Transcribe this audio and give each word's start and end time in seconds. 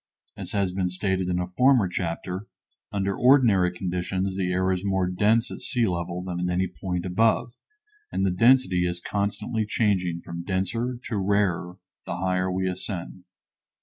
As 0.35 0.53
has 0.53 0.71
been 0.71 0.89
stated 0.89 1.27
in 1.29 1.37
a 1.37 1.51
former 1.55 1.87
chapter, 1.87 2.47
under 2.91 3.15
ordinary 3.15 3.71
conditions 3.71 4.35
the 4.35 4.51
air 4.51 4.71
is 4.71 4.83
more 4.83 5.07
dense 5.07 5.51
at 5.51 5.61
sea 5.61 5.85
level 5.85 6.23
than 6.23 6.39
at 6.39 6.51
any 6.51 6.65
point 6.67 7.05
above, 7.05 7.53
and 8.11 8.23
the 8.23 8.31
density 8.31 8.87
is 8.87 8.99
constantly 8.99 9.63
changing 9.63 10.19
from 10.21 10.43
denser 10.43 10.97
to 11.03 11.17
rarer 11.19 11.77
the 12.07 12.17
higher 12.17 12.51
we 12.51 12.67
ascend. 12.67 13.25